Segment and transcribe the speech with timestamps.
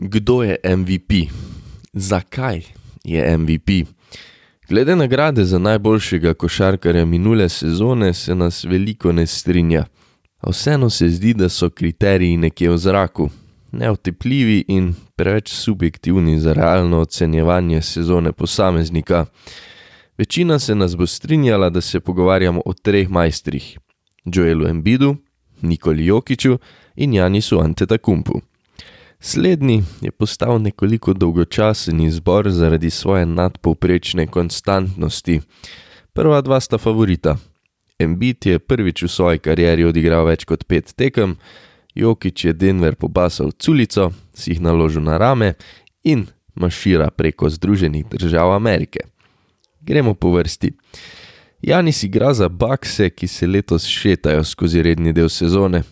[0.00, 1.12] Kdo je MVP?
[1.92, 2.62] Zakaj
[3.04, 3.68] je MVP?
[4.68, 9.84] Glede nagrade za najboljšega košarkarja minule sezone se nas veliko ne strinja.
[10.40, 13.30] A vseeno se zdi, da so kriteriji nekje v zraku,
[13.72, 19.26] neotepljivi in preveč subjektivni za realno ocenjevanje sezone posameznika.
[20.18, 23.78] Večina se nas bo strinjala, da se pogovarjamo o treh majstrih:
[24.24, 25.16] Joelu Embidu,
[25.62, 26.58] Nikoli Jokiču
[26.96, 28.40] in Janisu Antetakumpu.
[29.20, 35.40] Slednji je postal nekoliko dolgočasen izbor zaradi svoje nadpovprečne konstantnosti.
[36.12, 37.36] Prva dva sta favorita.
[37.98, 41.36] Embiid je prvič v svoji karieri odigral več kot pet tekem,
[41.94, 45.54] Jokič je Denver pobasal culico, si jih naložil na rame
[46.04, 49.00] in mašira preko Združenih držav Amerike.
[49.80, 50.72] Gremo po vrsti.
[51.62, 55.82] Janis igra za bakse, ki se letos šetajo skozi redni del sezone.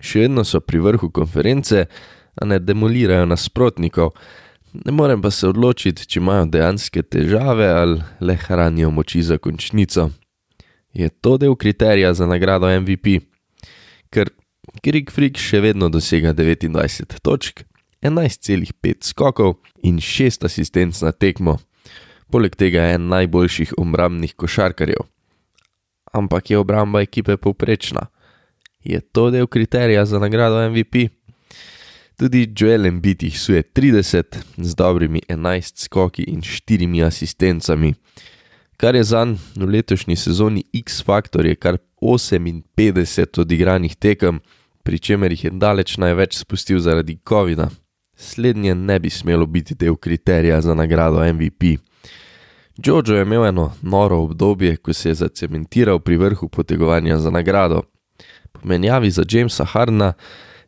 [0.00, 1.86] Še vedno so pri vrhu konference,
[2.44, 4.10] ne demolirajo nasprotnikov.
[4.84, 10.10] Ne morem pa se odločiti, če imajo dejanske težave ali le hranijo moči za končnico.
[10.92, 13.20] Je to del kriterija za nagrado MVP?
[14.10, 14.30] Ker
[14.82, 17.62] Krik Frik še vedno dosega 29 točk,
[18.04, 19.56] 11,5 skokov
[19.86, 21.56] in 6 asistenc na tekmo.
[22.30, 25.06] Poleg tega je en najboljših obrambnih košarkarjev.
[26.12, 28.08] Ampak je obramba ekipe povprečna.
[28.84, 31.08] Je to del kriterija za nagrado MVP?
[32.16, 37.94] Tudi Joel Embiid jih suje 30 z dobrimi 11 skoki in 4 asistencami.
[38.76, 44.40] Kar je za njim v letošnji sezoni X-Factor, je kar 58 odigranih tekem,
[44.82, 47.68] pri čemer jih je daleč največ spustil zaradi COVID-a.
[48.16, 51.76] Slednje ne bi smelo biti del kriterija za nagrado MVP.
[52.76, 57.82] Jojo je imel eno noro obdobje, ko se je zacementiral pri vrhu potegovanja za nagrado.
[58.52, 60.12] Po menjavi za Jamesa Hardna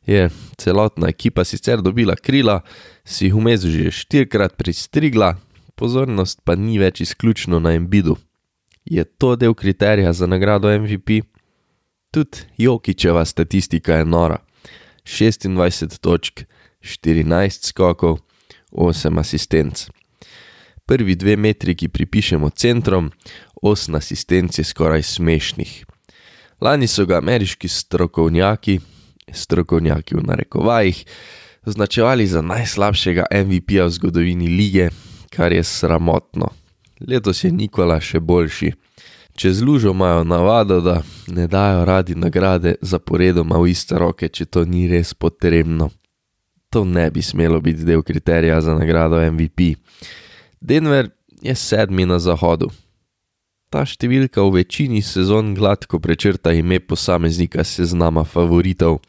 [0.09, 2.61] je celotna ekipa sicer dobila krila,
[3.05, 5.37] si jih vmes že štirikrat pristrigla,
[5.77, 8.17] pozornost pa ni več izključno na Embidu.
[8.85, 11.29] Je to del kriterija za nagrado MVP?
[12.11, 14.39] Tudi Jokičeva statistika je nora.
[15.05, 16.45] 26 točk,
[16.81, 18.19] 14 skokov,
[18.73, 19.89] 8 asistenc.
[20.87, 23.11] Prvi dve metriki pripišemo centrom,
[23.63, 25.85] 8 asistenc je skoraj smešnih.
[26.61, 28.81] Lani so ga ameriški strokovnjaki,
[29.33, 31.05] strokovnjaki v narekovajih,
[31.67, 34.91] označevali za najslabšega MVP-ja v zgodovini lige,
[35.31, 36.49] kar je sramotno.
[37.01, 38.73] Letos je Nikola še boljši.
[39.39, 44.65] Čez lužo imajo navado, da ne dajo radi nagrade zaporedoma v iste roke, če to
[44.65, 45.91] ni res potrebno.
[46.75, 49.77] To ne bi smelo biti del kriterija za nagrado MVP.
[50.61, 51.11] Denver
[51.43, 52.67] je sedmi na zahodu.
[53.69, 59.03] Ta številka v večini sezon gladko prečrta ime posameznika seznama favoritov.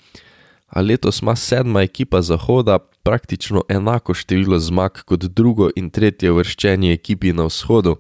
[0.67, 2.75] A letos ima sedma ekipa zahoda
[3.07, 7.95] praktično enako število zmag kot drugo in tretje vrščeni ekipi na vzhodu.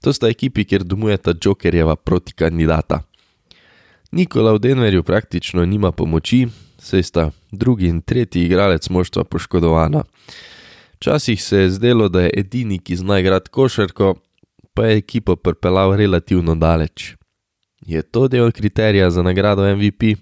[0.00, 3.02] To sta ekipi, kjer domujeta Jokerjeva proti kandidata.
[4.16, 6.46] Nikola v Denverju praktično nima pomoči,
[6.80, 10.02] saj sta drugi in tretji igralec moštva poškodovana.
[10.96, 14.14] Včasih se je zdelo, da je edini, ki zna igrati košarko,
[14.74, 17.14] pa je ekipo pripeljal relativno daleč.
[17.86, 20.16] Je to del kriterija za nagrado MVP?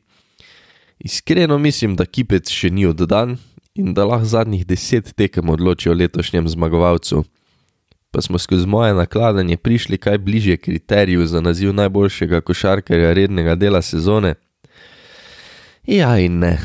[0.99, 3.37] Iskreno mislim, da kipec še ni oddan
[3.75, 7.25] in da lahko zadnjih deset tekem odločijo letošnjem zmagovalcu
[8.10, 13.83] pa smo skozi moje nakladanje prišli kaj bližje kriteriju za naziv najboljšega košarkarja rednega dela
[13.83, 14.34] sezone.
[15.87, 16.59] Ja in ne.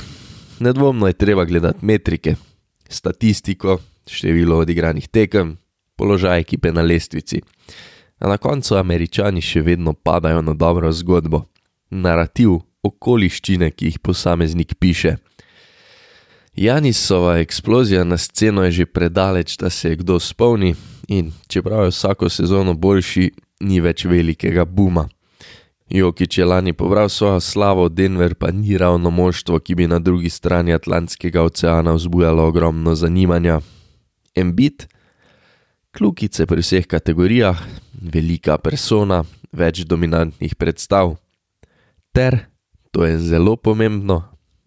[0.60, 2.36] Nedvomno je treba gledati metrike,
[2.90, 5.58] statistiko, število odigranih tekem,
[5.96, 7.42] položaj ekipe na lestvici.
[8.20, 11.46] A na koncu američani še vedno padajo na dobro zgodbo,
[11.90, 15.16] narativ, okoliščine, ki jih posameznik piše.
[16.56, 20.76] Janisova eksplozija na sceno je že predaleč, da se je kdo spomni,
[21.08, 25.10] in čeprav je vsako sezono boljši, ni več velikega buma.
[25.90, 30.30] Jokič je lani pobral svojo slavo, Denver pa ni ravno moštvo, ki bi na drugi
[30.30, 33.60] strani Atlantskega oceana vzbujalo ogromno zanimanja.
[34.36, 34.88] Embit,
[35.96, 37.56] klukice pri vseh kategorijah,
[38.12, 39.24] velika persona,
[39.56, 41.16] več dominantnih predstav.
[42.12, 42.38] Ter,
[42.92, 44.22] to je zelo pomembno,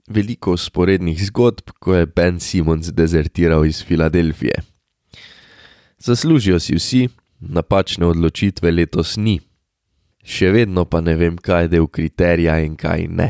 [0.08, 4.62] veliko sporednih zgodb, ko je Ben Simons dezertiral iz Filadelfije.
[6.00, 7.02] Zaslužijo si vsi,
[7.40, 9.38] napačne odločitve letos ni.
[10.24, 13.28] Še vedno pa ne vem, kaj je del kriterija in kaj ne.